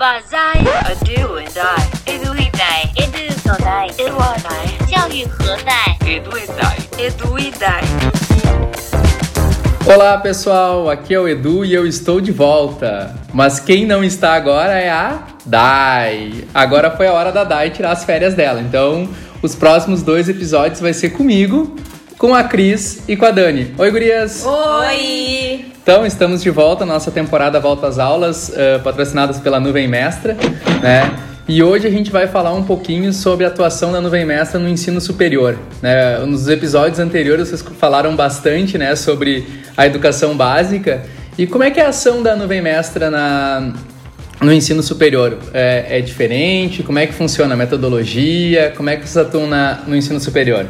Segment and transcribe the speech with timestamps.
[0.00, 5.96] Bazai, a do and I, edu e dai, edu so dai, edu dai, 教育何代？
[6.06, 7.82] edu e dai, edu e dai.
[9.84, 13.14] Olá pessoal, aqui é o Edu e eu estou de volta.
[13.32, 16.44] Mas quem não está agora é a Dai.
[16.54, 18.60] Agora foi a hora da Dai tirar as férias dela.
[18.60, 19.08] Então,
[19.42, 21.76] os próximos dois episódios vai ser comigo,
[22.18, 23.74] com a Cris e com a Dani.
[23.78, 24.44] Oi, gurias!
[24.44, 25.69] Oi!
[25.83, 30.37] Então, estamos de volta, nossa temporada Volta às Aulas, uh, patrocinadas pela Nuvem Mestra,
[30.79, 31.11] né?
[31.47, 34.69] E hoje a gente vai falar um pouquinho sobre a atuação da Nuvem Mestra no
[34.69, 35.57] ensino superior.
[35.81, 36.19] Né?
[36.19, 39.45] Nos episódios anteriores vocês falaram bastante né, sobre
[39.75, 41.03] a educação básica.
[41.35, 43.73] E como é que é a ação da Nuvem Mestra na,
[44.39, 45.39] no ensino superior?
[45.51, 46.83] É, é diferente?
[46.83, 48.71] Como é que funciona a metodologia?
[48.77, 50.67] Como é que vocês atuam na, no ensino superior?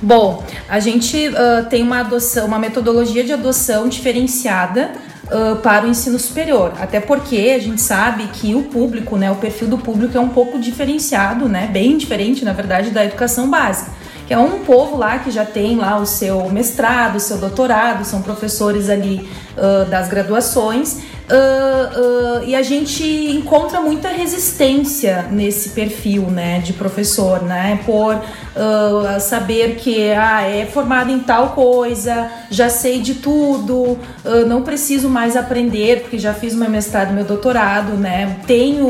[0.00, 4.92] Bom, a gente uh, tem uma adoção, uma metodologia de adoção diferenciada
[5.24, 9.36] uh, para o ensino superior, até porque a gente sabe que o público, né, o
[9.36, 13.90] perfil do público é um pouco diferenciado, né, bem diferente, na verdade, da educação básica
[14.26, 18.04] que é um povo lá que já tem lá o seu mestrado, o seu doutorado,
[18.04, 26.22] são professores ali uh, das graduações Uh, e a gente encontra muita resistência nesse perfil
[26.22, 27.80] né, de professor, né?
[27.84, 33.98] Por uh, saber que ah, é formado em tal coisa, já sei de tudo,
[34.46, 38.38] não preciso mais aprender, porque já fiz meu mestrado, meu doutorado, né?
[38.46, 38.86] Tenho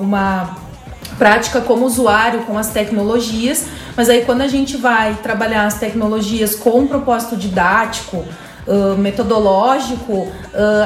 [0.00, 0.56] uma
[1.18, 6.54] prática como usuário com as tecnologias, mas aí quando a gente vai trabalhar as tecnologias
[6.54, 8.24] com um propósito didático,
[8.70, 10.28] uh, metodológico, uh,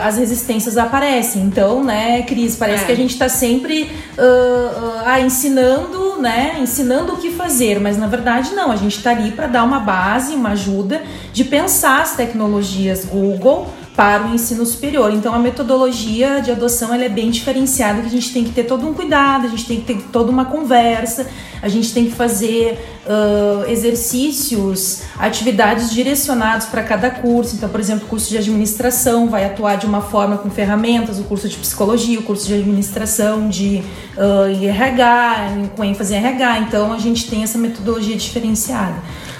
[0.02, 1.42] as resistências aparecem.
[1.42, 2.86] Então, né, Cris, parece é.
[2.86, 3.82] que a gente está sempre
[4.18, 9.10] uh, ah, ensinando, né, ensinando o que fazer, mas na verdade não, a gente está
[9.10, 14.66] ali para dar uma base, uma ajuda de pensar as tecnologias Google para o ensino
[14.66, 15.12] superior.
[15.12, 18.64] Então a metodologia de adoção ela é bem diferenciada, que a gente tem que ter
[18.64, 21.28] todo um cuidado, a gente tem que ter toda uma conversa,
[21.62, 27.54] a gente tem que fazer uh, exercícios, atividades direcionados para cada curso.
[27.54, 31.24] Então, por exemplo, o curso de administração vai atuar de uma forma com ferramentas, o
[31.24, 33.82] curso de psicologia, o curso de administração de
[34.16, 36.58] uh, RH, com ênfase em RH.
[36.60, 38.96] Então a gente tem essa metodologia diferenciada.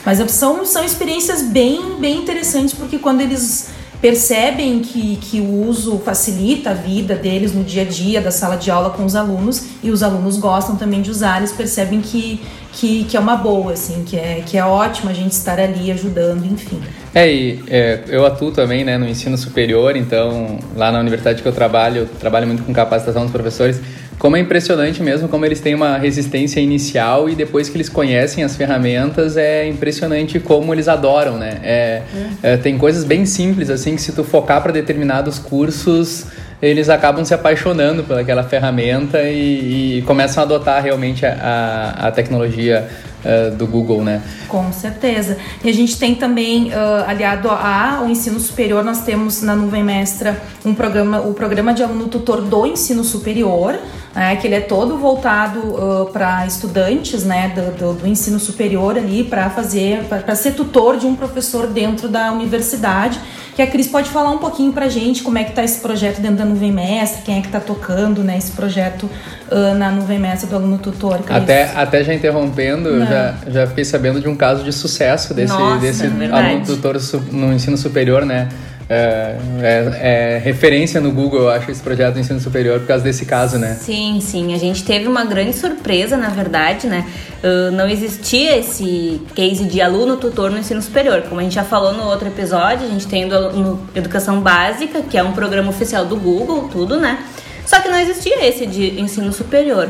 [0.06, 3.73] Mas são, são experiências bem, bem interessantes, porque quando eles
[4.04, 8.54] percebem que, que o uso facilita a vida deles no dia a dia da sala
[8.54, 12.38] de aula com os alunos e os alunos gostam também de usar, eles percebem que,
[12.70, 15.90] que, que é uma boa, assim, que é, que é ótimo a gente estar ali
[15.90, 16.82] ajudando, enfim.
[17.14, 21.48] É, e é, eu atuo também né, no ensino superior, então lá na universidade que
[21.48, 23.80] eu trabalho, eu trabalho muito com capacitação dos professores
[24.18, 28.44] como é impressionante mesmo como eles têm uma resistência inicial e depois que eles conhecem
[28.44, 31.60] as ferramentas é impressionante como eles adoram, né?
[31.62, 32.02] É,
[32.42, 36.26] é, tem coisas bem simples assim que se tu focar para determinados cursos
[36.62, 42.10] eles acabam se apaixonando pelaquela ferramenta e, e começam a adotar realmente a, a, a
[42.10, 42.88] tecnologia
[43.24, 44.22] uh, do Google, né?
[44.48, 45.36] Com certeza.
[45.62, 50.40] E a gente tem também, uh, aliado ao ensino superior, nós temos na Nuvem Mestra
[50.64, 53.78] um programa, o programa de aluno tutor do ensino superior,
[54.14, 58.96] né, que ele é todo voltado uh, para estudantes né, do, do, do, ensino superior
[58.96, 63.18] ali, para fazer, para ser tutor de um professor dentro da universidade.
[63.54, 65.78] Que a Cris pode falar um pouquinho para a gente como é que está esse
[65.80, 69.08] projeto dentro da Nuvem Mestre, quem é que está tocando né, esse projeto
[69.50, 71.18] uh, na Nuvem Mestre do aluno tutor.
[71.18, 71.36] Cris.
[71.36, 75.52] Até, até já interrompendo, eu já, já fiquei sabendo de um caso de sucesso desse,
[75.52, 76.96] Nossa, desse é aluno tutor
[77.32, 78.48] no ensino superior, né?
[78.86, 83.02] É, é, é, referência no Google, eu acho, esse projeto do ensino superior por causa
[83.02, 83.78] desse caso, né?
[83.80, 84.52] Sim, sim.
[84.52, 87.06] A gente teve uma grande surpresa, na verdade, né?
[87.42, 91.22] Uh, não existia esse case de aluno-tutor no ensino superior.
[91.22, 95.16] Como a gente já falou no outro episódio, a gente tem no Educação Básica, que
[95.16, 97.24] é um programa oficial do Google, tudo, né?
[97.64, 99.88] Só que não existia esse de ensino superior.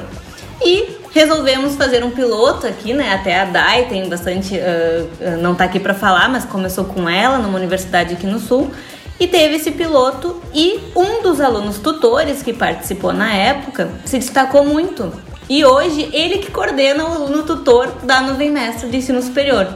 [0.64, 3.14] E resolvemos fazer um piloto aqui, né?
[3.14, 4.56] Até a Dai tem bastante.
[4.56, 8.70] Uh, não tá aqui para falar, mas começou com ela numa universidade aqui no Sul.
[9.18, 14.64] E teve esse piloto e um dos alunos tutores que participou na época se destacou
[14.64, 15.12] muito.
[15.48, 19.68] E hoje ele que coordena o aluno tutor da nuvem mestre de ensino superior.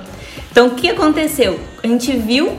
[0.51, 1.61] Então o que aconteceu?
[1.85, 2.59] A gente viu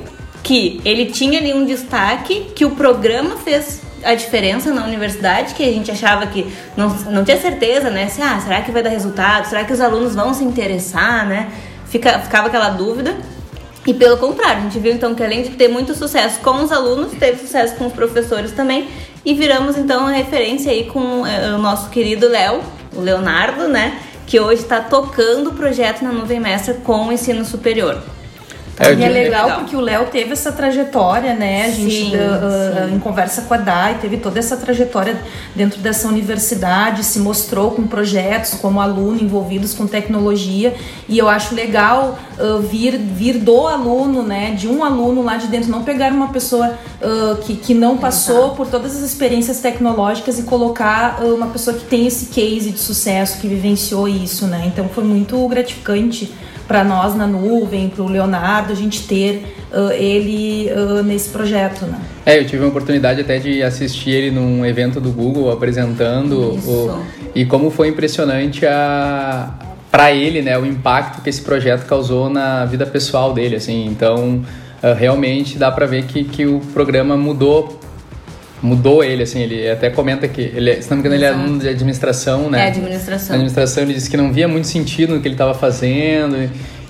[0.49, 5.61] que ele tinha ali um destaque, que o programa fez a diferença na universidade, que
[5.61, 6.43] a gente achava que
[6.75, 8.07] não, não tinha certeza, né?
[8.07, 9.45] Se, ah, será que vai dar resultado?
[9.45, 11.51] Será que os alunos vão se interessar, né?
[11.85, 13.15] Fica, ficava aquela dúvida.
[13.85, 16.71] E pelo contrário, a gente viu então que além de ter muito sucesso com os
[16.71, 18.87] alunos, teve sucesso com os professores também.
[19.23, 22.61] E viramos então a referência aí com é, o nosso querido Léo,
[22.95, 23.99] o Leonardo, né?
[24.25, 28.01] Que hoje está tocando o projeto na Nuvem Mestra com o ensino superior.
[28.79, 29.59] É, e é legal, legal.
[29.59, 31.65] porque o Léo teve essa trajetória, né?
[31.65, 32.95] A gente, Sim, uh, uh, sim.
[32.95, 35.21] em conversa com a Dai, teve toda essa trajetória
[35.53, 40.73] dentro dessa universidade, se mostrou com projetos como aluno envolvidos com tecnologia.
[41.09, 44.51] E eu acho legal uh, vir, vir do aluno, né?
[44.51, 48.51] De um aluno lá de dentro, não pegar uma pessoa uh, que, que não passou
[48.51, 52.79] por todas as experiências tecnológicas e colocar uh, uma pessoa que tem esse case de
[52.79, 54.63] sucesso, que vivenciou isso, né?
[54.67, 56.33] Então foi muito gratificante
[56.69, 61.83] para nós na nuvem, para o Leonardo, a gente ter uh, ele uh, nesse projeto,
[61.87, 61.99] né?
[62.23, 66.69] É, eu tive a oportunidade até de assistir ele num evento do Google apresentando Isso.
[66.69, 69.51] o, e como foi impressionante a
[69.89, 73.87] para ele, né, o impacto que esse projeto causou na vida pessoal dele, assim.
[73.87, 74.43] Então,
[74.95, 77.79] realmente dá para ver que, que o programa mudou
[78.61, 79.41] mudou ele, assim.
[79.41, 82.65] Ele até comenta que ele, se não me engano, ele é aluno de administração, né?
[82.65, 83.29] É, administração.
[83.29, 86.35] Na administração ele disse que não via muito sentido no que ele estava fazendo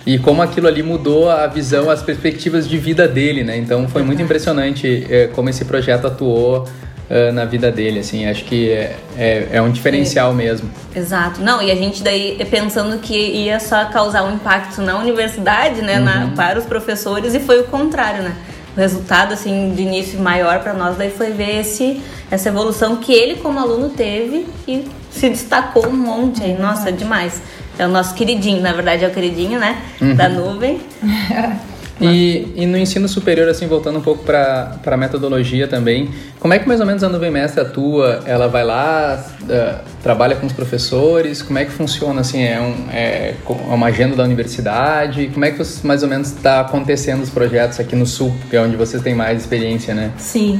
[0.06, 3.58] e, e como aquilo ali mudou a visão, as perspectivas de vida dele, né?
[3.58, 6.68] Então foi muito impressionante eh, como esse projeto atuou
[7.10, 8.26] eh, na vida dele, assim.
[8.26, 10.70] Acho que é, é, é um diferencial mesmo.
[10.96, 11.42] Exato.
[11.42, 16.00] Não, e a gente daí pensando que ia só causar um impacto na universidade, né,
[16.00, 18.34] na- para os professores, e foi o contrário, né?
[18.80, 23.12] O resultado, assim, de início maior para nós daí foi ver esse, essa evolução que
[23.12, 26.58] ele como aluno teve e se destacou um monte aí.
[26.58, 27.42] Nossa, demais.
[27.78, 29.82] É o nosso queridinho, na verdade é o queridinho, né,
[30.16, 30.80] da nuvem.
[32.02, 36.10] E, e no ensino superior, assim, voltando um pouco para a metodologia também,
[36.40, 38.22] como é que mais ou menos a Nuvem Mestre atua?
[38.26, 41.42] Ela vai lá, ah, trabalha com os professores?
[41.42, 42.42] Como é que funciona, assim?
[42.44, 45.30] É, um, é co- uma agenda da universidade?
[45.34, 48.62] Como é que mais ou menos está acontecendo os projetos aqui no Sul, que é
[48.62, 50.12] onde vocês têm mais experiência, né?
[50.18, 50.60] Sim.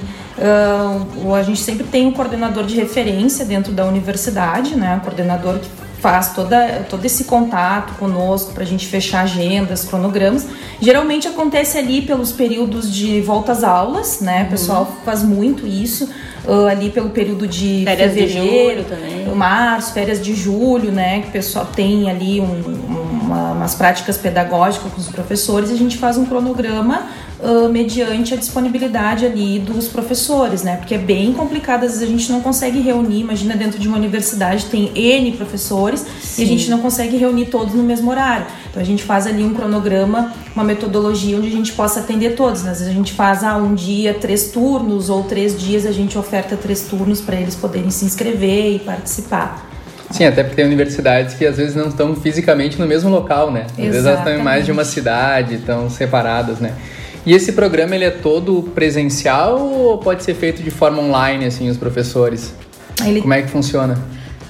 [1.24, 4.96] O- a gente sempre tem um coordenador de referência dentro da universidade, né?
[4.96, 5.68] Um coordenador que
[6.02, 10.48] faz toda, todo esse contato conosco para a gente fechar agendas, cronogramas.
[10.82, 14.44] Geralmente acontece ali pelos períodos de volta às aulas, né?
[14.48, 16.10] O pessoal faz muito isso.
[16.48, 19.36] ah, ali pelo período de Férias de julho também.
[19.36, 21.20] março, férias de julho, né?
[21.22, 22.80] Que o pessoal tem ali um-
[23.24, 27.04] uma- umas práticas pedagógicas com os professores a gente faz um cronograma
[27.42, 30.76] ah, mediante a disponibilidade ali dos professores, né?
[30.76, 33.98] Porque é bem complicado, às vezes a gente não consegue reunir, imagina dentro de uma
[33.98, 36.06] universidade tem N professores
[36.38, 38.46] e a gente não consegue reunir todos no mesmo horário.
[38.70, 42.64] Então a gente faz ali um cronograma, uma metodologia onde a gente possa atender todos.
[42.64, 42.72] né?
[42.72, 46.18] Às vezes a gente faz ah, um dia três turnos ou três dias a gente
[46.18, 49.70] oferta três turnos para eles poderem se inscrever e participar.
[50.12, 53.68] Sim, até porque tem universidades que às vezes não estão fisicamente no mesmo local, né?
[53.70, 56.74] Às vezes elas estão em mais de uma cidade, estão separadas, né?
[57.30, 61.70] E esse programa ele é todo presencial ou pode ser feito de forma online, assim,
[61.70, 62.56] os professores?
[63.06, 64.00] Ele Como é que funciona?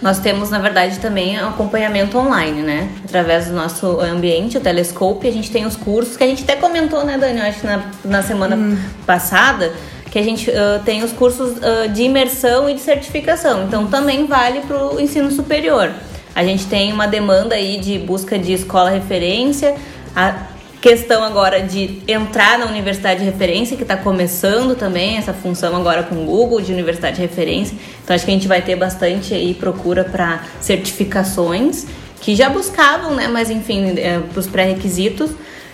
[0.02, 2.90] Nós temos, na verdade, também acompanhamento online, né?
[3.04, 6.56] Através do nosso ambiente, o Telescope, a gente tem os cursos que a gente até
[6.56, 7.40] comentou, né, Dani?
[7.40, 9.74] Eu acho que na, na semana passada,
[10.10, 13.66] que a gente ah, tem os cursos ah, de imersão e de certificação.
[13.66, 15.92] Então, também vale para o ensino superior.
[16.34, 19.76] A gente tem uma demanda aí de busca de escola referência,
[20.16, 20.48] a
[20.82, 26.04] questão agora de entrar na universidade de referência, que está começando também essa função agora
[26.04, 27.78] com o Google de universidade de referência.
[28.04, 31.86] Então acho que a gente vai ter bastante aí procura para certificações
[32.22, 33.28] que já buscavam, né?
[33.28, 33.96] Mas enfim,
[34.32, 35.32] para os pré-requisitos.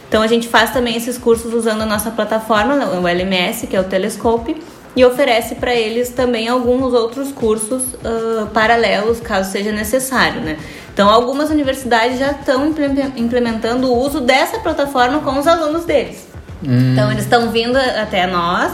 [0.07, 3.79] Então a gente faz também esses cursos usando a nossa plataforma, o LMS, que é
[3.79, 4.55] o Telescope,
[4.95, 10.57] e oferece para eles também alguns outros cursos ah, paralelos, caso seja necessário, né?
[10.93, 16.25] Então, algumas universidades já estão imple- implementando o uso dessa plataforma com os alunos deles.
[16.63, 18.71] Então, eles estão vindo até nós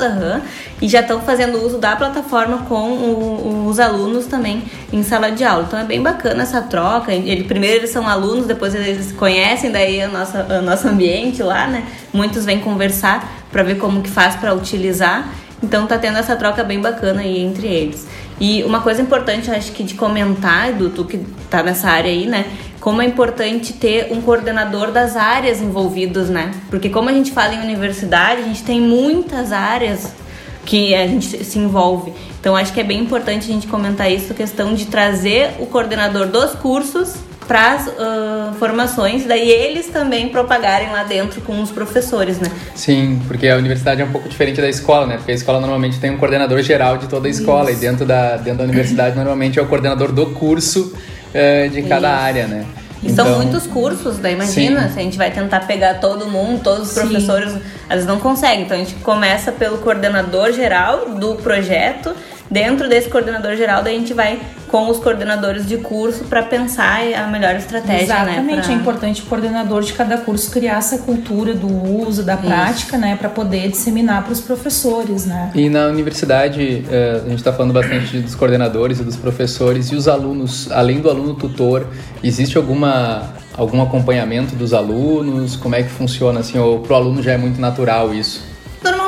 [0.82, 4.64] e já estão fazendo uso da plataforma com o- os alunos também
[4.94, 5.66] em sala de aula.
[5.68, 7.12] Então, é bem bacana essa troca.
[7.12, 11.68] Ele, primeiro, eles são alunos, depois eles conhecem daí a nossa, o nosso ambiente lá,
[11.68, 11.84] né?
[12.14, 15.28] Muitos vêm conversar para ver como que faz para utilizar.
[15.62, 18.08] Então tá tendo essa troca bem bacana aí entre eles.
[18.40, 22.26] E uma coisa importante, acho que de comentar, do tu que tá nessa área aí,
[22.26, 22.46] né?
[22.80, 26.52] Como é importante ter um coordenador das áreas envolvidas, né?
[26.70, 30.14] Porque como a gente fala em universidade, a gente tem muitas áreas
[30.66, 32.12] que a gente se envolve.
[32.40, 36.26] Então acho que é bem importante a gente comentar isso, questão de trazer o coordenador
[36.28, 37.16] dos cursos
[37.52, 42.50] para as formações, daí eles também propagarem lá dentro com os professores, né?
[42.74, 45.18] Sim, porque a universidade é um pouco diferente da escola, né?
[45.18, 48.38] Porque a escola normalmente tem um coordenador geral de toda a escola e dentro da,
[48.38, 50.94] dentro da universidade normalmente é o coordenador do curso
[51.34, 52.24] eh, de cada Isso.
[52.24, 52.66] área, né?
[53.04, 54.94] E são Então- muitos cursos, daí imagina, Sim.
[54.94, 57.02] se a gente vai tentar pegar todo mundo, todos os Sim.
[57.02, 57.54] professores,
[57.90, 58.62] eles não conseguem.
[58.62, 62.14] Então a gente começa pelo coordenador geral do projeto,
[62.52, 67.00] dentro desse coordenador geral, daí a gente vai com os coordenadores de curso para pensar
[67.14, 68.62] a melhor estratégia, Exatamente, né?
[68.62, 68.72] Pra...
[68.72, 73.16] é importante o coordenador de cada curso criar essa cultura do uso, da prática, né,
[73.16, 75.52] para poder disseminar para os professores, né?
[75.56, 79.96] E na universidade, eh, a gente está falando bastante dos coordenadores e dos professores e
[79.96, 81.88] os alunos, além do aluno tutor,
[82.24, 85.56] existe alguma algum acompanhamento dos alunos?
[85.56, 86.58] Como é que funciona assim?
[86.58, 88.51] Ou pro aluno já é muito natural isso?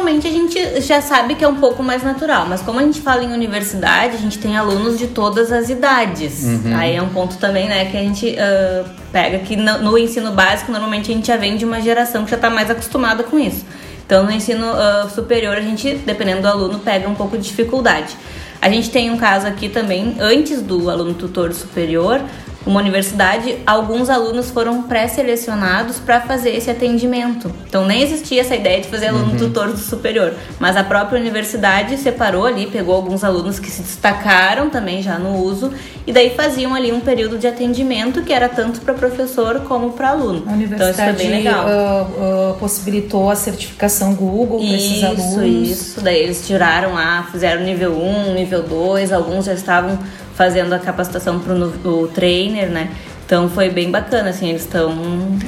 [0.03, 2.99] Normalmente a gente já sabe que é um pouco mais natural, mas como a gente
[2.99, 6.43] fala em universidade, a gente tem alunos de todas as idades.
[6.43, 6.75] Uhum.
[6.75, 10.33] Aí é um ponto também, né, que a gente uh, pega que no, no, ensino
[10.33, 13.39] básico, normalmente a gente já vem de uma geração que já está mais acostumada com
[13.39, 13.65] isso.
[14.05, 18.17] Então no ensino uh, superior, a gente, dependendo do aluno, pega um pouco de dificuldade.
[18.61, 22.19] A gente tem um caso aqui também, antes do aluno tutor superior,
[22.65, 27.51] uma universidade, alguns alunos foram pré-selecionados para fazer esse atendimento.
[27.67, 29.37] Então nem existia essa ideia de fazer aluno uhum.
[29.37, 34.69] tutor do superior, mas a própria universidade separou ali, pegou alguns alunos que se destacaram
[34.69, 35.71] também já no uso
[36.07, 40.09] e daí faziam ali um período de atendimento que era tanto para professor como para
[40.09, 40.43] aluno.
[40.47, 41.65] A universidade então isso foi bem legal.
[41.65, 45.33] Uh, uh, possibilitou a certificação Google para esses alunos.
[45.33, 46.01] Isso, isso.
[46.01, 49.99] Daí eles tiraram lá, fizeram nível 1, nível 2, alguns já estavam
[50.35, 52.89] fazendo a capacitação para o trainer, né?
[53.25, 54.91] Então foi bem bacana, assim, eles estão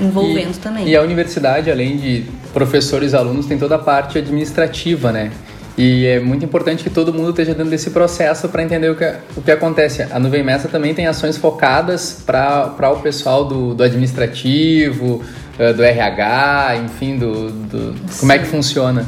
[0.02, 0.88] envolvendo e, também.
[0.88, 5.32] E a universidade, além de professores e alunos, tem toda a parte administrativa, né?
[5.78, 9.14] E é muito importante que todo mundo esteja dentro desse processo para entender o que,
[9.36, 10.04] o que acontece.
[10.04, 15.22] A Nuvem Messa também tem ações focadas para o pessoal do, do administrativo,
[15.60, 19.06] eh, do RH, enfim, do, do como é que funciona.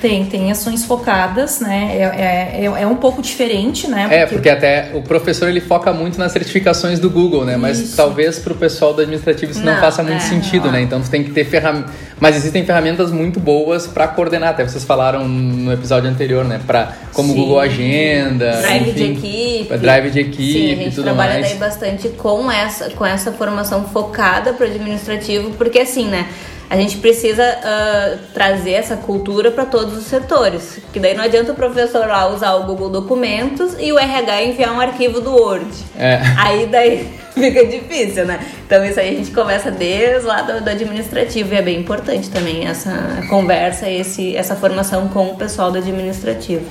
[0.00, 1.90] Tem, tem ações focadas, né?
[1.92, 4.02] É, é, é, um pouco diferente, né?
[4.02, 4.14] Porque...
[4.14, 7.52] É, porque até o professor ele foca muito nas certificações do Google, né?
[7.52, 7.60] Isso.
[7.60, 10.72] Mas talvez para o pessoal do administrativo isso não, não faça muito é, sentido, não.
[10.72, 10.80] né?
[10.80, 11.92] Então tu tem que ter ferramentas.
[12.18, 14.50] Mas existem ferramentas muito boas para coordenar.
[14.50, 16.60] Até vocês falaram no episódio anterior, né?
[16.66, 17.38] Para como Sim.
[17.38, 21.48] Google Agenda, drive enfim, de equipe, drive de equipe, Sim, a gente tudo trabalha mais.
[21.48, 26.26] daí bastante com essa com essa formação focada para o administrativo, porque assim, né?
[26.70, 30.78] A gente precisa uh, trazer essa cultura para todos os setores.
[30.92, 34.72] Que daí não adianta o professor lá usar o Google Documentos e o RH enviar
[34.72, 35.66] um arquivo do Word.
[35.98, 36.20] É.
[36.38, 38.38] Aí daí fica difícil, né?
[38.64, 42.30] Então isso aí a gente começa desde lá do, do administrativo e é bem importante
[42.30, 46.64] também essa conversa, esse, essa formação com o pessoal do administrativo.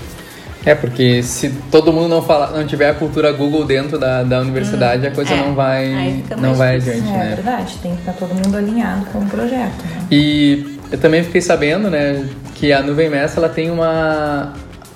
[0.66, 4.42] É, porque se todo mundo não, fala, não tiver a cultura Google dentro da, da
[4.42, 7.30] universidade, hum, a coisa é, não vai, não vai adiante, é, né?
[7.32, 9.84] É verdade, tem que estar todo mundo alinhado com o projeto.
[9.84, 10.08] Né?
[10.12, 14.54] E eu também fiquei sabendo, né, que a Nuvem Messa ela tem uma,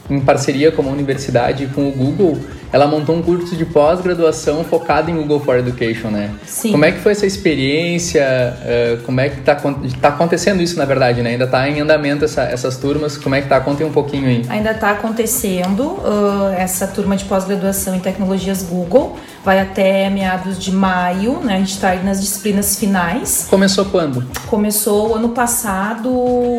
[0.10, 2.38] em parceria com a universidade e com o Google,
[2.74, 6.32] ela montou um curso de pós-graduação focado em Google for Education, né?
[6.44, 6.72] Sim.
[6.72, 8.26] Como é que foi essa experiência?
[8.26, 9.56] Uh, como é que está
[10.02, 11.30] tá acontecendo isso, na verdade, né?
[11.30, 13.16] Ainda está em andamento essa, essas turmas.
[13.16, 13.62] Como é que tá?
[13.62, 14.44] Conte um pouquinho aí.
[14.50, 19.20] Ainda está acontecendo uh, essa turma de pós-graduação em tecnologias Google.
[19.46, 21.56] Vai até meados de maio, né?
[21.56, 23.46] A gente está nas disciplinas finais.
[23.50, 24.26] Começou quando?
[24.48, 26.10] Começou ano passado,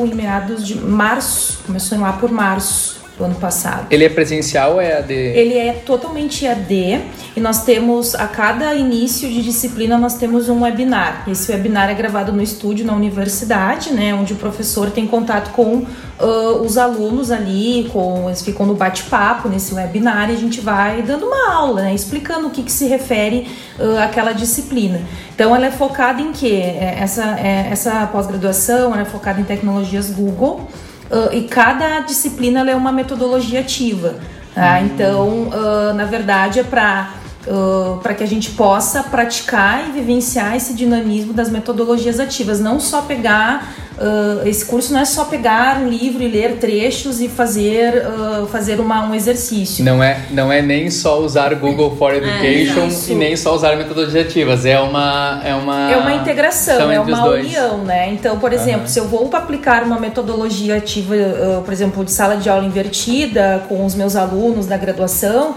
[0.07, 1.59] em meados de março.
[1.67, 3.87] Começou lá por março do ano passado.
[3.91, 5.15] Ele é presencial ou é AD?
[5.15, 7.01] Ele é totalmente AD
[7.37, 11.25] e nós temos, a cada início de disciplina, nós temos um webinar.
[11.29, 15.85] Esse webinar é gravado no estúdio na universidade, né, onde o professor tem contato com
[16.21, 21.03] uh, os alunos ali, com, eles ficam no bate-papo nesse webinar e a gente vai
[21.03, 25.01] dando uma aula, né, explicando o que, que se refere uh, àquela disciplina.
[25.35, 26.63] Então, ela é focada em quê?
[26.63, 30.69] É, essa, é, essa pós-graduação é focada em tecnologias Google,
[31.11, 34.17] uh, e cada disciplina é uma metodologia ativa.
[34.55, 34.79] Tá?
[34.79, 34.87] Uhum.
[34.87, 37.15] Então, uh, na verdade, é para
[37.47, 42.81] uh, para que a gente possa praticar e vivenciar esse dinamismo das metodologias ativas, não
[42.81, 47.29] só pegar Uh, esse curso não é só pegar um livro e ler trechos e
[47.29, 49.85] fazer, uh, fazer uma, um exercício.
[49.85, 53.55] Não é, não é nem só usar Google for é, Education é, e nem só
[53.55, 54.67] usar metodologias ativas.
[54.67, 55.41] É uma.
[55.45, 58.11] É uma, é uma integração, é uma união, né?
[58.11, 58.89] Então, por exemplo, uhum.
[58.89, 63.65] se eu vou aplicar uma metodologia ativa, uh, por exemplo, de sala de aula invertida
[63.69, 65.57] com os meus alunos da graduação,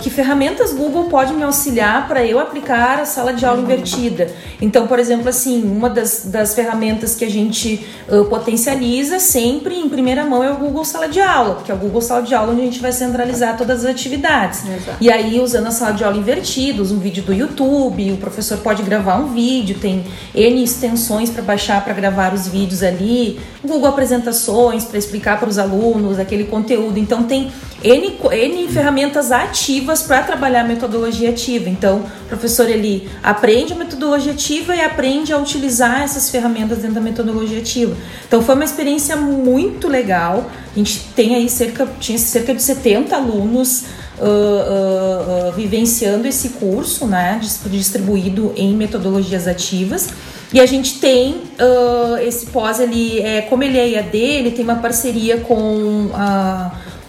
[0.00, 3.64] que ferramentas Google pode me auxiliar para eu aplicar a sala de aula uhum.
[3.64, 4.28] invertida?
[4.58, 9.74] Então, por exemplo, assim, uma das, das ferramentas que a gente gente uh, potencializa sempre
[9.74, 12.34] em primeira mão é o Google Sala de Aula, porque é o Google Sala de
[12.34, 14.66] Aula onde a gente vai centralizar todas as atividades.
[14.66, 14.96] Exato.
[15.00, 18.82] E aí, usando a sala de aula invertida, um vídeo do YouTube, o professor pode
[18.82, 20.04] gravar um vídeo, tem
[20.34, 25.58] N extensões para baixar para gravar os vídeos ali, Google Apresentações para explicar para os
[25.58, 26.98] alunos aquele conteúdo.
[26.98, 27.50] Então, tem
[27.82, 31.68] N, N ferramentas ativas para trabalhar a metodologia ativa.
[31.68, 37.00] Então, professor ele aprende a metodologia ativa e aprende a utilizar essas ferramentas dentro da
[37.00, 37.94] metodologia ativa.
[38.26, 40.50] Então foi uma experiência muito legal.
[40.72, 43.84] A gente tem aí cerca, tinha cerca de 70 alunos
[44.18, 50.10] uh, uh, uh, vivenciando esse curso, né, distribuído em metodologias ativas.
[50.52, 54.64] E a gente tem uh, esse pós, ele, é, como ele é EAD, ele tem
[54.64, 56.10] uma parceria com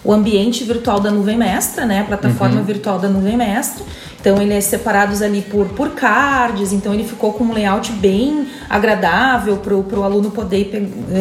[0.04, 2.00] o ambiente virtual da nuvem mestra, né?
[2.00, 2.64] A plataforma uhum.
[2.64, 3.84] virtual da nuvem mestra.
[4.22, 8.46] Então ele é separados ali por, por cards, então ele ficou com um layout bem
[8.70, 10.70] agradável para o aluno poder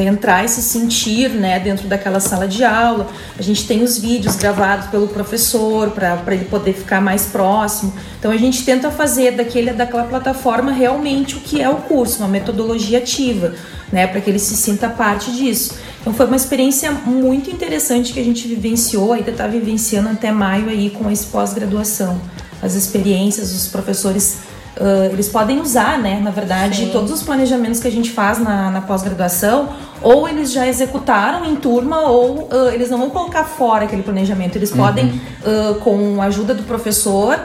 [0.08, 3.08] entrar e se sentir né, dentro daquela sala de aula.
[3.40, 7.92] A gente tem os vídeos gravados pelo professor para ele poder ficar mais próximo.
[8.20, 12.28] Então a gente tenta fazer daquele, daquela plataforma realmente o que é o curso, uma
[12.28, 13.56] metodologia ativa,
[13.92, 15.74] né, para que ele se sinta parte disso.
[16.02, 20.70] Então foi uma experiência muito interessante que a gente vivenciou, ainda está vivenciando até maio
[20.70, 22.22] aí com esse pós-graduação
[22.62, 24.40] as experiências, os professores
[24.80, 26.90] Uh, eles podem usar, né, na verdade, Sim.
[26.92, 29.70] todos os planejamentos que a gente faz na, na pós-graduação,
[30.02, 34.56] ou eles já executaram em turma, ou uh, eles não vão colocar fora aquele planejamento.
[34.56, 34.78] Eles uhum.
[34.78, 37.38] podem, uh, com a ajuda do professor,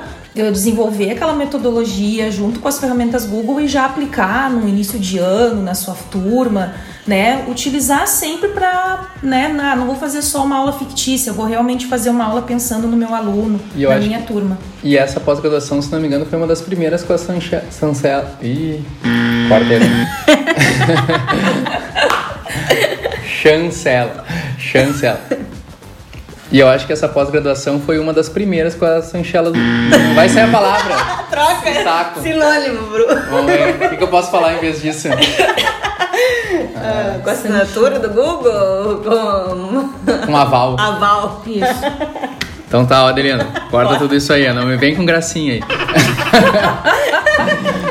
[0.52, 5.62] desenvolver aquela metodologia junto com as ferramentas Google e já aplicar no início de ano,
[5.62, 6.74] na sua turma
[7.06, 7.44] né?
[7.48, 9.48] Utilizar sempre para, né?
[9.76, 13.14] Não vou fazer só uma aula fictícia, vou realmente fazer uma aula pensando no meu
[13.14, 14.58] aluno, na minha que, turma.
[14.82, 18.36] E essa pós-graduação, se não me engano, foi uma das primeiras com a Sancela.
[18.42, 18.82] Ih.
[23.24, 24.24] Chancela.
[24.58, 25.20] Chancela.
[26.50, 29.52] E eu acho que essa pós-graduação foi uma das primeiras com a Sanchela.
[30.14, 30.94] Vai sair a palavra.
[31.28, 31.82] Troca.
[31.82, 32.20] Saco.
[32.20, 33.06] Sinônimo, Bru.
[33.30, 33.74] Vamos ver.
[33.74, 35.08] O que, que eu posso falar em vez disso?
[36.78, 39.02] Ah, com a assinatura do Google?
[39.02, 39.88] Com.
[40.26, 40.76] Com aval.
[40.78, 41.42] Aval.
[41.46, 41.66] Isso.
[42.66, 45.62] Então tá, Adelina, corta tudo isso aí, não me vem com gracinha aí.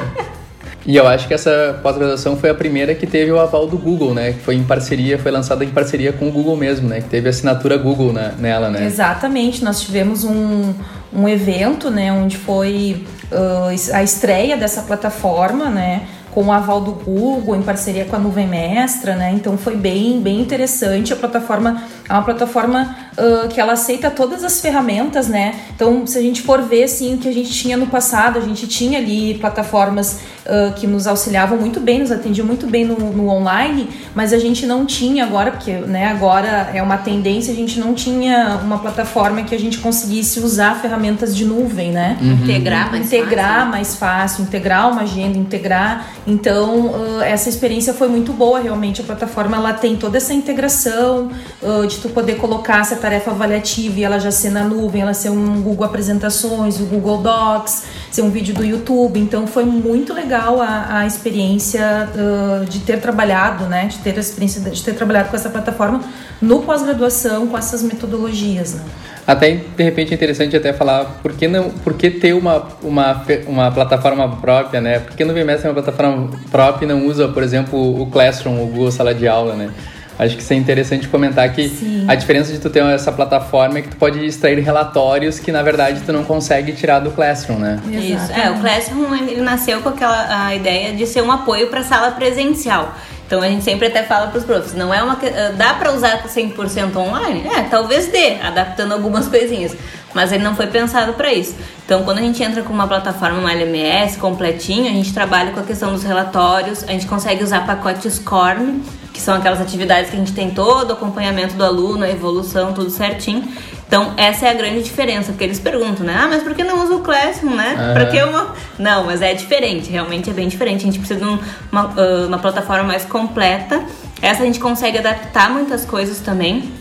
[0.86, 4.14] E eu acho que essa pós-graduação foi a primeira que teve o aval do Google,
[4.14, 4.34] né?
[4.34, 7.02] Que foi em parceria, foi lançada em parceria com o Google mesmo, né?
[7.02, 8.86] Que teve assinatura Google na, nela, né?
[8.86, 9.64] Exatamente.
[9.64, 10.74] Nós tivemos um,
[11.12, 12.14] um evento, né?
[12.14, 16.08] Onde foi uh, a estreia dessa plataforma, né?
[16.36, 19.32] com o aval do Google, em parceria com a nuvem mestra, né?
[19.34, 21.14] Então foi bem, bem interessante.
[21.14, 25.56] A plataforma é uma plataforma uh, que ela aceita todas as ferramentas, né?
[25.76, 28.42] Então, se a gente for ver assim, o que a gente tinha no passado, a
[28.42, 32.96] gente tinha ali plataformas uh, que nos auxiliavam muito bem, nos atendiam muito bem no,
[32.96, 37.56] no, online, mas a gente não tinha agora, porque né, agora é uma tendência, a
[37.56, 42.18] gente não tinha uma plataforma que a gente conseguisse usar ferramentas de nuvem, né?
[42.22, 42.34] Uhum.
[42.44, 43.72] Integrar mais integrar fácil.
[43.72, 46.08] mais fácil, integrar uma agenda, integrar.
[46.28, 49.02] Então, uh, essa experiência foi muito boa, realmente.
[49.02, 54.00] A plataforma ela tem toda essa integração uh, de tu poder colocar essa tarefa avaliativa
[54.00, 58.22] e ela já ser na nuvem, ela ser um Google Apresentações, o Google Docs, ser
[58.22, 59.20] um vídeo do YouTube.
[59.20, 63.88] Então, foi muito legal a, a experiência uh, de ter trabalhado, né?
[63.88, 66.02] De ter a experiência de ter trabalhado com essa plataforma
[66.42, 68.84] no pós-graduação com essas metodologias, né?
[69.28, 73.26] Até de repente é interessante até falar por que não, por que ter uma, uma,
[73.48, 75.00] uma plataforma própria, né?
[75.00, 78.64] Por que no VMS é uma plataforma própria e não usa, por exemplo, o Classroom,
[78.64, 79.72] o Google Sala de Aula, né?
[80.18, 82.06] Acho que isso é interessante comentar que Sim.
[82.08, 85.62] a diferença de tu ter essa plataforma é que tu pode extrair relatórios que na
[85.62, 87.80] verdade tu não consegue tirar do Classroom, né?
[87.88, 88.32] Isso.
[88.32, 91.84] É, o Classroom ele nasceu com aquela a ideia de ser um apoio para a
[91.84, 92.96] sala presencial.
[93.28, 95.92] Então a gente sempre até fala para os profs, não é uma eh, dá para
[95.92, 97.44] usar 100% online?
[97.48, 99.76] É, talvez dê, adaptando algumas coisinhas,
[100.14, 101.56] mas ele não foi pensado para isso.
[101.84, 105.60] Então quando a gente entra com uma plataforma, uma LMS completinho, a gente trabalha com
[105.60, 108.82] a questão dos relatórios, a gente consegue usar pacotes SCORM,
[109.16, 112.74] que são aquelas atividades que a gente tem todo o acompanhamento do aluno, a evolução,
[112.74, 113.48] tudo certinho.
[113.88, 116.20] Então, essa é a grande diferença, porque eles perguntam, né?
[116.20, 117.76] Ah, mas por que não usa o Classroom, né?
[117.80, 117.94] Uhum.
[117.94, 118.54] Pra que uma...
[118.78, 120.82] Não, mas é diferente, realmente é bem diferente.
[120.82, 121.26] A gente precisa de
[121.72, 121.94] uma,
[122.28, 123.82] uma plataforma mais completa.
[124.22, 126.74] Essa a gente consegue adaptar muitas coisas também.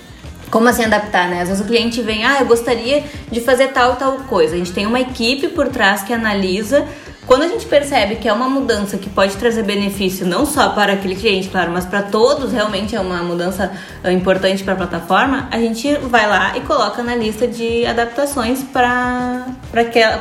[0.50, 1.42] Como assim adaptar, né?
[1.42, 4.56] Às vezes o cliente vem, ah, eu gostaria de fazer tal tal coisa.
[4.56, 6.84] A gente tem uma equipe por trás que analisa
[7.26, 10.92] quando a gente percebe que é uma mudança que pode trazer benefício não só para
[10.92, 15.48] aquele cliente, claro, mas para todos, realmente é uma mudança eh, importante para a plataforma,
[15.50, 19.46] a gente vai lá e coloca na lista de adaptações para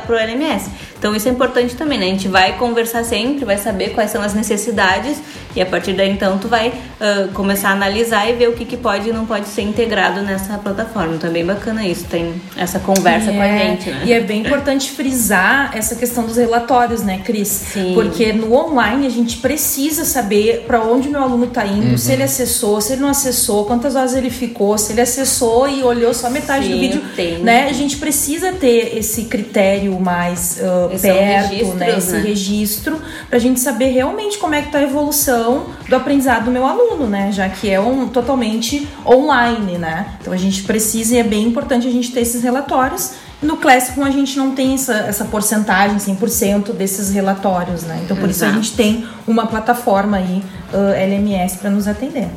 [0.08, 0.70] o LMS.
[1.04, 2.06] Então isso é importante também, né?
[2.06, 5.18] A gente vai conversar sempre, vai saber quais são as necessidades
[5.54, 8.64] e a partir daí então tu vai uh, começar a analisar e ver o que,
[8.64, 11.16] que pode e não pode ser integrado nessa plataforma.
[11.16, 14.02] Então é bem bacana isso, tem essa conversa e com a é, gente, né?
[14.06, 17.48] E é bem importante frisar essa questão dos relatórios né, Cris?
[17.48, 17.92] Sim.
[17.92, 22.22] Porque no online a gente precisa saber para onde meu aluno está indo, se ele
[22.22, 26.30] acessou, se ele não acessou, quantas horas ele ficou, se ele acessou e olhou só
[26.30, 27.40] metade do Sim, vídeo, tem.
[27.40, 27.68] né?
[27.68, 31.98] A gente precisa ter esse critério mais uh, é perto, né?
[31.98, 32.20] Esse né?
[32.20, 36.50] registro para a gente saber realmente como é que tá a evolução do aprendizado do
[36.50, 37.30] meu aluno, né?
[37.32, 40.14] Já que é um totalmente online, né?
[40.20, 43.12] Então a gente precisa e é bem importante a gente ter esses relatórios.
[43.42, 48.00] No Classroom a gente não tem essa, essa porcentagem 100% desses relatórios, né?
[48.04, 48.62] Então por isso a Exato.
[48.62, 52.28] gente tem uma plataforma aí uh, LMS para nos atender.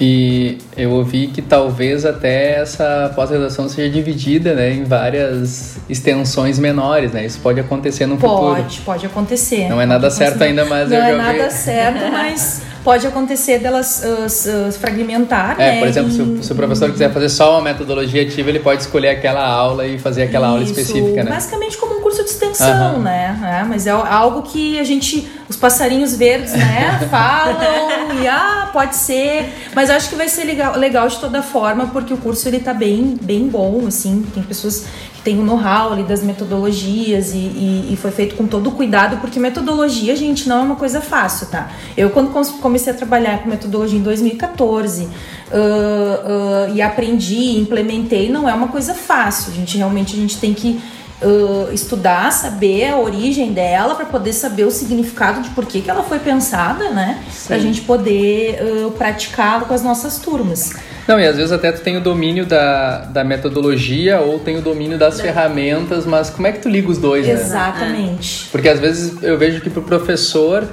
[0.00, 7.12] E eu ouvi que talvez até essa pós-graduação seja dividida né, em várias extensões menores,
[7.12, 7.24] né?
[7.24, 8.56] Isso pode acontecer no futuro.
[8.56, 9.68] Pode, pode acontecer.
[9.68, 11.54] Não é nada Pode certo ainda, mas não eu é já nada vi.
[11.54, 15.78] certo, mas pode acontecer delas uh, uh, fragmentar, É, né?
[15.78, 18.82] por exemplo, se o, se o professor quiser fazer só uma metodologia ativa, ele pode
[18.82, 21.30] escolher aquela aula e fazer aquela aula Isso, específica, né?
[21.30, 22.98] Basicamente como um curso de extensão, Aham.
[22.98, 23.60] né?
[23.60, 28.96] É, mas é algo que a gente, os passarinhos verdes, né, falam e ah, pode
[28.96, 29.52] ser.
[29.74, 32.74] Mas acho que vai ser legal, legal de toda forma, porque o curso ele tá
[32.74, 34.24] bem, bem bom, assim.
[34.34, 38.46] Tem pessoas que têm o know-how ali das metodologias e, e- e foi feito com
[38.46, 41.70] todo o cuidado, porque metodologia, gente, não é uma coisa fácil, tá?
[41.96, 45.08] Eu, quando comecei a trabalhar com metodologia em 2014
[45.50, 49.52] ah, ah, e aprendi, implementei, não é uma coisa fácil.
[49.52, 50.80] A gente realmente a gente tem que
[51.24, 55.90] uh, estudar, saber a origem dela para poder saber o significado de por que, que
[55.90, 57.22] ela foi pensada, né?
[57.46, 60.74] Pra gente poder uh, praticá-la com as nossas turmas.
[61.06, 64.62] Não, e às vezes até tu tem o domínio da, da metodologia ou tem o
[64.62, 67.32] domínio das ferramentas, mas como é que tu liga os dois, né?
[67.32, 68.48] Exatamente.
[68.50, 70.68] Porque às vezes eu vejo que pro professor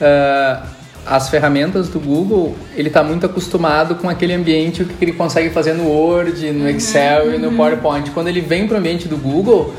[0.00, 0.62] ah,
[1.06, 5.50] as ferramentas do Google ele está muito acostumado com aquele ambiente o que ele consegue
[5.50, 8.10] fazer no Word, no Excel e no PowerPoint.
[8.10, 9.74] Quando ele vem para o ambiente do Google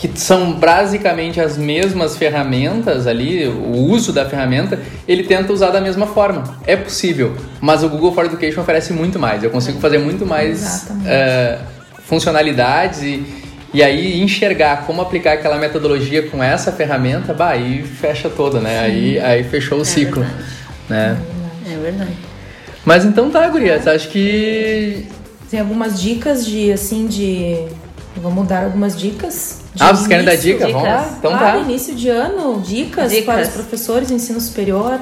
[0.00, 5.80] que são basicamente as mesmas ferramentas ali, o uso da ferramenta, ele tenta usar da
[5.80, 6.58] mesma forma.
[6.66, 9.44] É possível, mas o Google for Education oferece muito mais.
[9.44, 11.58] Eu consigo fazer muito mais eh,
[12.06, 13.26] funcionalidades e,
[13.74, 18.80] e aí enxergar como aplicar aquela metodologia com essa ferramenta, bah, aí fecha toda, né?
[18.80, 20.24] Aí, aí fechou o ciclo,
[20.88, 21.18] né?
[21.70, 22.16] É verdade.
[22.86, 25.06] Mas então tá, gurias, acho que...
[25.50, 27.66] Tem algumas dicas de, assim, de...
[28.16, 29.59] Vamos dar algumas dicas?
[29.74, 30.66] De Ah, vocês querem dar dica?
[30.66, 31.14] Vamos lá?
[31.18, 31.58] Então ah, tá.
[31.58, 33.24] início de ano, dicas, Dicas.
[33.24, 34.98] para os professores de ensino superior.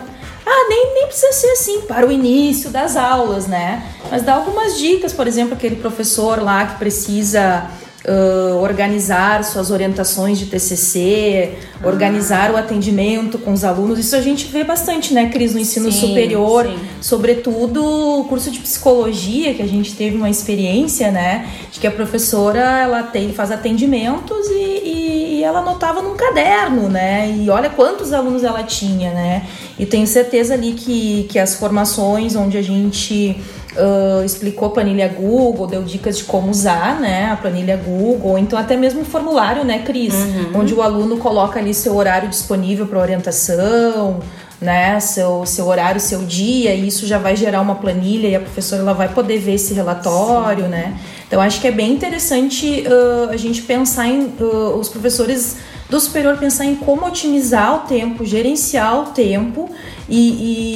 [0.46, 3.82] Ah, nem, nem precisa ser assim, para o início das aulas, né?
[4.10, 7.66] Mas dá algumas dicas, por exemplo, aquele professor lá que precisa
[8.08, 11.50] ah, organizar suas orientações de TCC,
[11.84, 13.98] organizar o atendimento com os alunos.
[13.98, 16.66] Isso a gente vê bastante, né, Cris, no ensino Sim, superior.
[16.66, 16.78] sim.
[17.00, 17.84] Sobretudo
[18.20, 21.48] o curso de psicologia, que a gente teve uma experiência, né?
[21.70, 24.52] De que a professora ela tem, faz atendimentos e,
[24.84, 27.30] e- e ela anotava num caderno, né?
[27.38, 29.46] E olha quantos alunos ela tinha, né?
[29.78, 33.36] E tenho certeza ali que, que as formações onde a gente
[33.76, 37.30] ah, explicou planilha Google, deu dicas de como usar, né?
[37.30, 40.14] A planilha Google, então até mesmo o formulário, né, Cris?
[40.54, 44.20] Onde o aluno coloca ali seu horário disponível para orientação,
[44.60, 48.40] né, seu, seu horário, seu dia, e isso já vai gerar uma planilha e a
[48.40, 50.98] professora ela vai poder ver esse relatório, né?
[51.26, 54.44] Então acho que é bem interessante ah, a gente pensar em ah,
[54.76, 55.56] os professores
[55.88, 59.70] do superior pensar em como otimizar o tempo, gerenciar o tempo
[60.08, 60.18] e,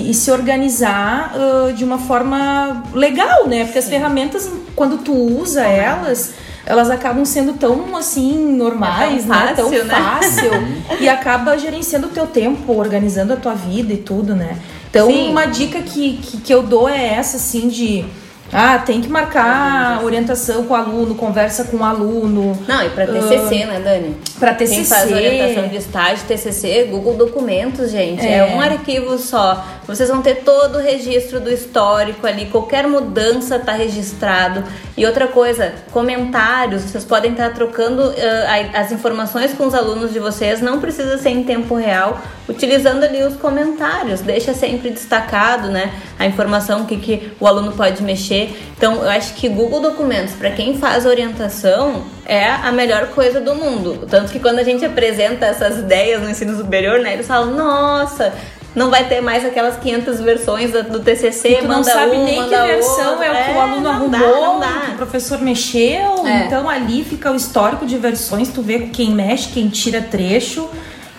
[0.07, 3.65] e- e se organizar ah, de uma forma legal, né?
[3.65, 6.33] Porque as ferramentas, quando tu usa elas,
[6.65, 9.53] elas acabam sendo tão assim normais, É tão né?
[9.55, 9.95] Tão fácil, né?
[9.95, 10.51] fácil
[11.01, 14.57] e acaba gerenciando o teu tempo, organizando a tua vida e tudo, né?
[14.89, 15.31] Então, Sim.
[15.31, 18.05] uma dica que, que, que eu dou é essa, assim, de...
[18.53, 22.59] Ah, tem que marcar orientação com o aluno, conversa com o aluno.
[22.69, 24.17] Não, e pra TCC, né, Dani?
[24.39, 24.85] Pra Quem TCC.
[24.95, 28.27] faz orientação de estágio, TCC, Google Documentos, gente.
[28.27, 28.39] É.
[28.39, 28.55] É.
[28.55, 29.65] um arquivo só.
[29.87, 32.47] Vocês vão ter todo o registro do histórico ali.
[32.47, 34.63] Qualquer mudança tá registrado.
[34.97, 36.83] E outra coisa, comentários.
[36.83, 40.61] Vocês podem estar trocando eh, a- as informações com os alunos de vocês.
[40.61, 42.21] Não precisa ser em tempo real.
[42.49, 44.21] Utilizando ali os comentários.
[44.21, 45.91] Deixa sempre destacado, né?
[46.19, 48.42] A informação que, que o aluno pode mexer.
[48.77, 53.55] Então, eu acho que Google Documentos, para quem faz orientação, é a melhor coisa do
[53.55, 54.07] mundo.
[54.09, 58.33] Tanto que quando a gente apresenta essas ideias no ensino superior, né, eles falam: nossa,
[58.75, 62.43] não vai ter mais aquelas 500 versões do TCC, Tu não manda sabe um, nem
[62.43, 63.25] que versão outro.
[63.25, 64.81] é o que o aluno não arrumou, dá, não dá.
[64.87, 66.27] que o professor mexeu.
[66.27, 66.47] É.
[66.47, 70.69] Então ali fica o histórico de versões, tu vê quem mexe, quem tira trecho.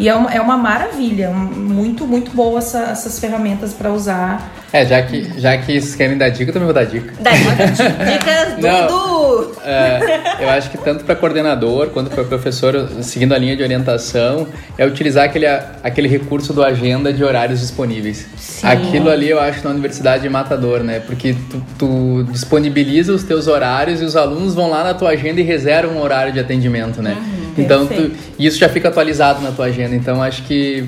[0.03, 4.51] E é uma, é uma maravilha, muito, muito boa essa- essas ferramentas para usar.
[4.73, 7.13] É, já que, já que vocês querem dar dica, eu também vou dar dica.
[7.21, 7.37] Daí,
[8.11, 8.87] dicas do, Não.
[8.87, 9.51] do!
[9.63, 14.45] É, eu acho que tanto para coordenador quanto para professor, seguindo a linha de orientação,
[14.77, 15.45] é utilizar aquele,
[15.81, 18.27] aquele recurso do agenda de horários disponíveis.
[18.35, 18.67] Sim.
[18.67, 20.99] Aquilo ali eu acho na universidade matador, né?
[20.99, 25.39] Porque tu, tu disponibiliza os teus horários e os alunos vão lá na tua agenda
[25.39, 27.15] e reservam um horário de atendimento, né?
[27.57, 29.95] Então, tu, isso já fica atualizado na tua agenda.
[29.95, 30.87] Então, acho que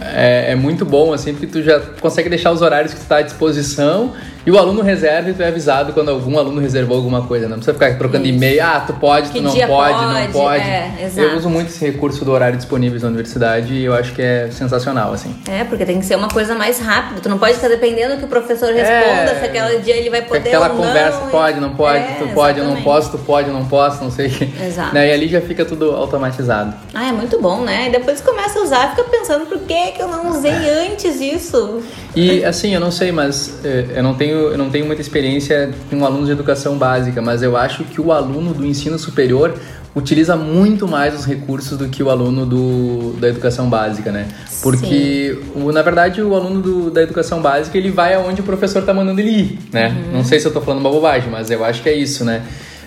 [0.00, 3.18] é, é muito bom, assim, porque tu já consegue deixar os horários que tu está
[3.18, 4.12] à disposição
[4.46, 7.56] e o aluno reserva e tu é avisado quando algum aluno reservou alguma coisa, não
[7.56, 10.62] precisa ficar trocando e-mail, ah, tu pode, Que tu não pode, pode, não pode.
[10.62, 14.22] é, eu uso muito esse recurso do horário disponível na universidade e eu acho que
[14.22, 15.34] é sensacional, assim.
[15.50, 17.20] É, porque tem que ser uma coisa mais rápida.
[17.20, 19.38] Tu não pode ficar dependendo que o professor responda, É.
[19.40, 20.84] se aquele dia ele vai poder Aquela ou não.
[20.84, 24.02] conversa, pode, não pode, É, tu pode, eu não posso, tu pode, eu não posso,
[24.04, 24.26] não sei.
[24.66, 24.94] Exato.
[24.94, 25.08] Né?
[25.08, 26.74] E ali já fica tudo automatizado.
[26.92, 27.88] Ah, é muito bom, né?
[27.88, 31.82] E depois começa a usar, fica pensando por que, que eu não usei antes isso.
[32.14, 35.70] E assim, eu não sei, mas eh, eu não tenho, eu não tenho muita experiência
[35.90, 39.54] com alunos de educação básica, mas eu acho que o aluno do ensino superior
[39.94, 44.26] utiliza muito mais os recursos do que o aluno do, da educação básica, né?
[44.62, 48.82] Porque, o, na verdade, o aluno do, da educação básica, ele vai aonde o professor
[48.82, 49.94] tá mandando ele ir, né?
[50.12, 52.42] Não sei se eu tô falando uma bobagem, mas eu acho que é isso, né?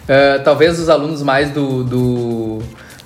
[0.07, 1.83] Eh, talvez os alunos mais do...
[1.83, 2.59] do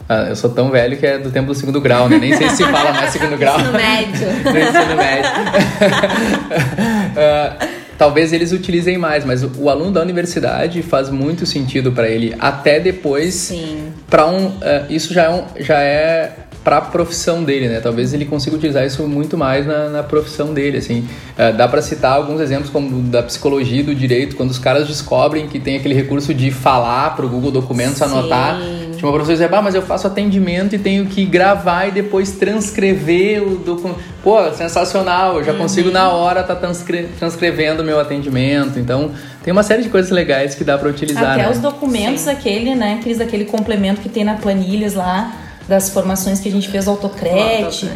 [0.07, 2.17] ah, eu sou tão velho que é do tempo do segundo grau, né?
[2.17, 3.57] Nem sei se se fala mais segundo grau.
[3.59, 4.27] Ensino médio.
[4.43, 5.31] no ensino médio.
[7.13, 7.67] Ah,
[8.01, 12.35] talvez eles utilizem mais, mas o, o aluno da universidade faz muito sentido para ele
[12.39, 13.89] até depois Sim.
[14.09, 16.31] para um ah, isso já é um, já é
[16.63, 17.79] para a profissão dele, né?
[17.79, 21.07] Talvez ele consiga utilizar isso muito mais na, na profissão dele, assim.
[21.37, 24.87] Ah, dá para citar alguns exemplos como da psicologia e do direito, quando os caras
[24.87, 28.05] descobrem que tem aquele recurso de falar para o Google Documentos, Sim.
[28.05, 28.59] anotar.
[29.01, 31.91] Tinha uma professora que dizia, ah, mas eu faço atendimento e tenho que gravar e
[31.91, 33.99] depois transcrever o documento.
[34.23, 35.93] Pô, sensacional, eu já consigo Uhum.
[35.95, 38.77] na hora estar transcre transcrevendo o meu atendimento.
[38.77, 39.09] Então,
[39.43, 41.49] tem uma série de coisas legais que dá para utilizar, Até né?
[41.49, 42.97] os documentos, aquele, né?
[42.99, 45.33] Aqueles daquele complemento que tem na planilhas lá.
[45.67, 46.81] Das formações que a gente fez.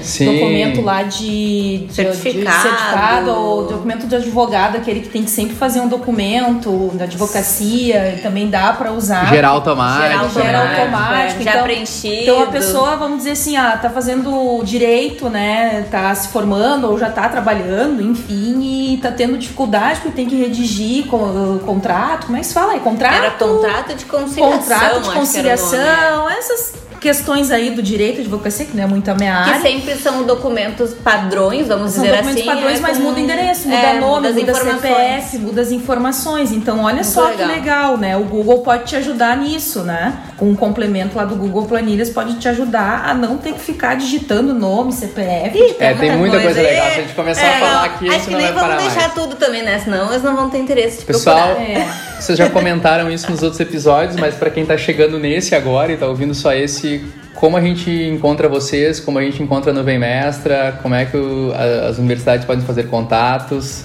[0.03, 0.25] Sim.
[0.25, 2.55] documento lá de, de- Certificado.
[2.57, 7.05] de certificado, ou documento de advogado, aquele que tem que sempre fazer um documento da
[7.05, 9.27] advocacia, e também dá para usar.
[9.27, 10.03] Geral automático.
[10.09, 10.81] Geral Geral né?
[10.81, 11.43] automático.
[11.43, 12.21] Já então, preenchido.
[12.21, 15.85] Então a pessoa, vamos dizer assim, ah, tá fazendo direito, né?
[15.89, 20.35] Tá se formando ou já tá trabalhando, enfim, e tá tendo dificuldade porque tem que
[20.35, 22.27] redigir com, contrato.
[22.27, 22.79] Como é que se fala aí?
[22.79, 23.15] Contrato?
[23.15, 24.59] Era contrato de conciliação.
[24.59, 29.15] contrato de conciliação, essas questões aí do direito de advocacia, que não é muito a
[29.15, 29.43] minha né?
[29.45, 29.61] Que área.
[29.61, 32.49] sempre são documentos padrões, vamos São dizer documentos assim.
[32.49, 34.81] padrões, é, mas muda endereço, muda é, nome, muda informações.
[34.81, 36.51] CPF, muda as informações.
[36.51, 37.37] Então, olha Muito só legal.
[37.37, 38.17] que legal, né?
[38.17, 40.13] O Google pode te ajudar nisso, né?
[40.37, 43.95] Com um complemento lá do Google Planilhas pode te ajudar a não ter que ficar
[43.95, 45.51] digitando nome, CPF.
[45.57, 46.65] de É, tem muita coisa aí.
[46.65, 46.85] legal.
[46.91, 48.47] Se a gente começar a É, falar não, aqui, a Acho gente que não nem
[48.53, 49.13] vai vamos parar deixar mais.
[49.13, 49.79] tudo também, né?
[49.79, 51.61] Senão eles não vão ter interesse de Pessoal, procurar.
[51.69, 52.14] É.
[52.19, 55.97] vocês já comentaram isso nos outros episódios, mas para quem tá chegando nesse agora e
[55.97, 59.99] tá ouvindo só esse, como a gente encontra vocês, como a gente encontra a Nuvem
[59.99, 63.83] Mestra, como é que o- a- as universidades podem fazer contatos?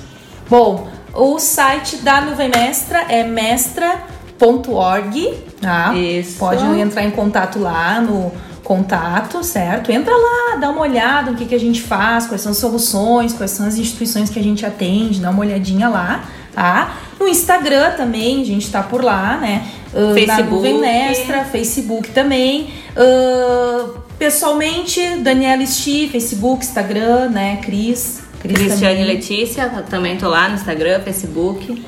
[0.48, 5.92] Bom, o site da Nuvem Mestra é mestra.org, tá?
[5.94, 6.38] Isso.
[6.38, 8.32] Pode entrar em contato lá no
[8.64, 9.90] contato, certo?
[9.90, 13.32] Entra lá, dá uma olhada no que, que a gente faz, quais são as soluções,
[13.32, 16.96] quais são as instituições que a gente atende, dá uma olhadinha lá, tá?
[17.18, 19.66] No Instagram também, a gente tá por lá, né?
[19.92, 20.50] Na Facebook.
[20.50, 22.72] Nuvem Mestra, Facebook também.
[22.96, 27.60] Ah, pessoalmente, Daniela Sti, Facebook, Instagram, né?
[27.62, 28.22] Cris.
[28.40, 29.14] Cris Cristiane também.
[29.14, 31.84] Letícia, também tô lá no Instagram, Facebook.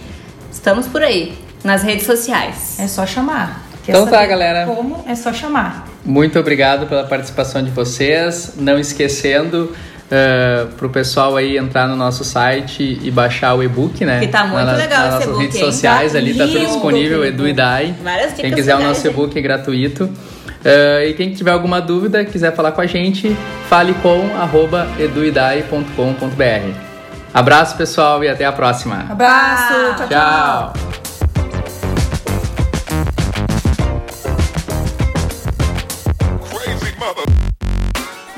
[0.51, 2.79] Estamos por aí, nas redes sociais.
[2.79, 3.63] É só chamar.
[3.85, 4.67] Quer Então tá, galera.
[4.67, 5.03] Como?
[5.09, 5.89] É só chamar.
[6.05, 8.53] Muito obrigado pela participação de vocês.
[8.57, 9.75] Não esquecendo
[10.77, 14.21] para o pessoal aí entrar no nosso site e baixar o e-book, né?
[14.21, 16.59] Que tá muito Na- legal nas esse nossas e-book, redes sociais Tá ali, tá tudo
[16.67, 17.95] disponível, Edu e Dai.
[18.03, 20.05] Várias dicas Quem quiser o nosso e-book é gratuito.
[20.05, 23.37] Uh, e quem tiver alguma dúvida, quiser falar com a gente,
[23.69, 26.93] fale com arroba eduidai.com.br.
[27.35, 29.07] Abraço, pessoal, e até a próxima.
[29.11, 29.73] Abraço.
[29.73, 30.09] tchau.
[30.09, 30.73] tchau.
[30.73, 31.02] Tchau.